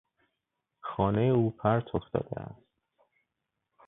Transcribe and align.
خانهٔ 0.81 1.27
او 1.29 1.49
پرت 1.51 1.95
افتاده 1.95 2.39
است. 2.41 2.61